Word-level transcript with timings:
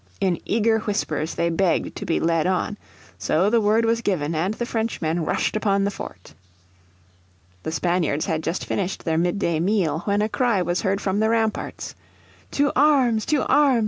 In 0.19 0.39
eager 0.45 0.79
whispers 0.79 1.35
they 1.35 1.51
begged 1.51 1.95
to 1.97 2.07
be 2.07 2.19
led 2.19 2.47
on. 2.47 2.79
So 3.19 3.51
the 3.51 3.61
word 3.61 3.85
was 3.85 4.01
given, 4.01 4.33
and 4.33 4.55
the 4.55 4.65
Frenchmen 4.65 5.25
rushed 5.25 5.55
upon 5.55 5.83
the 5.83 5.91
fort. 5.91 6.33
The 7.61 7.71
Spaniards 7.71 8.25
had 8.25 8.41
just 8.41 8.65
finished 8.65 9.05
their 9.05 9.19
mid 9.19 9.37
day 9.37 9.59
meal 9.59 9.99
when 10.05 10.23
a 10.23 10.27
cry 10.27 10.63
was 10.63 10.81
heard 10.81 11.01
from 11.01 11.19
the 11.19 11.29
ramparts. 11.29 11.93
"To 12.53 12.71
arms! 12.75 13.27
to 13.27 13.45
arms! 13.45 13.79